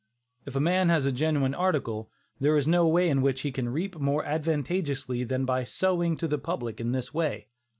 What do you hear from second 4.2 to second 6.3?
advantageously than by "sowing" to